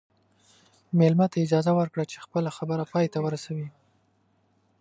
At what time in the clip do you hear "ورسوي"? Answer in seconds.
3.25-3.67